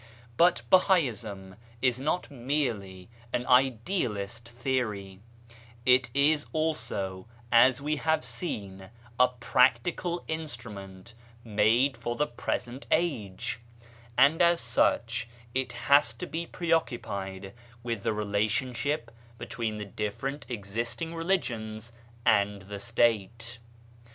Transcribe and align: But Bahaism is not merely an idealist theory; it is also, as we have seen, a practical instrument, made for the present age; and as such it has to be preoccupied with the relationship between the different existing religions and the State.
But 0.35 0.63
Bahaism 0.71 1.57
is 1.79 1.99
not 1.99 2.31
merely 2.31 3.07
an 3.31 3.45
idealist 3.45 4.49
theory; 4.49 5.19
it 5.85 6.09
is 6.15 6.47
also, 6.53 7.27
as 7.51 7.83
we 7.83 7.97
have 7.97 8.25
seen, 8.25 8.89
a 9.19 9.27
practical 9.27 10.25
instrument, 10.27 11.13
made 11.43 11.95
for 11.95 12.15
the 12.15 12.25
present 12.25 12.87
age; 12.89 13.59
and 14.17 14.41
as 14.41 14.59
such 14.59 15.27
it 15.53 15.71
has 15.73 16.15
to 16.15 16.25
be 16.25 16.47
preoccupied 16.47 17.53
with 17.83 18.01
the 18.01 18.11
relationship 18.11 19.11
between 19.37 19.77
the 19.77 19.85
different 19.85 20.47
existing 20.49 21.13
religions 21.13 21.93
and 22.25 22.63
the 22.63 22.79
State. 22.79 23.59